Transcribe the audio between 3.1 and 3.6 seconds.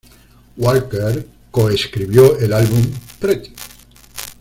"Pretty.